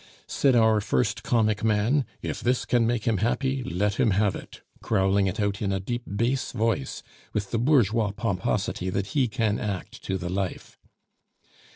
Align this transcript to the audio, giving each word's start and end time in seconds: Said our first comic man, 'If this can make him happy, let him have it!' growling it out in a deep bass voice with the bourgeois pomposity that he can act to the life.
Said 0.25 0.55
our 0.55 0.81
first 0.81 1.21
comic 1.21 1.63
man, 1.63 2.05
'If 2.23 2.41
this 2.41 2.65
can 2.65 2.87
make 2.87 3.03
him 3.03 3.17
happy, 3.17 3.63
let 3.63 3.99
him 3.99 4.09
have 4.17 4.35
it!' 4.35 4.61
growling 4.81 5.27
it 5.27 5.39
out 5.39 5.61
in 5.61 5.71
a 5.71 5.79
deep 5.79 6.01
bass 6.15 6.53
voice 6.53 7.03
with 7.33 7.51
the 7.51 7.59
bourgeois 7.59 8.09
pomposity 8.09 8.89
that 8.89 9.07
he 9.13 9.27
can 9.27 9.59
act 9.59 10.01
to 10.05 10.17
the 10.17 10.27
life. 10.31 10.79